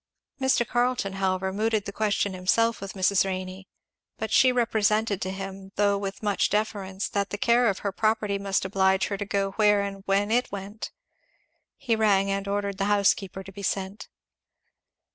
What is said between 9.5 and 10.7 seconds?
where and when it